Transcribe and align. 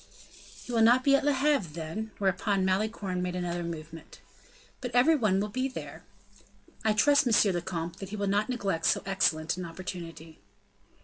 "He 0.63 0.71
will 0.71 0.81
not 0.81 1.03
be 1.03 1.15
at 1.15 1.23
Le 1.23 1.31
Havre, 1.31 1.73
then?" 1.73 2.09
Whereupon 2.17 2.65
Malicorne 2.65 3.21
made 3.21 3.35
another 3.35 3.61
movement. 3.63 4.19
"But 4.81 4.89
every 4.95 5.15
one 5.15 5.39
will 5.39 5.45
be 5.47 5.67
there." 5.67 6.03
"I 6.83 6.93
trust, 6.93 7.27
monsieur 7.27 7.51
le 7.51 7.61
comte, 7.61 7.99
that 7.99 8.09
he 8.09 8.15
will 8.15 8.25
not 8.25 8.49
neglect 8.49 8.87
so 8.87 9.03
excellent 9.05 9.57
an 9.57 9.65
opportunity." 9.65 10.39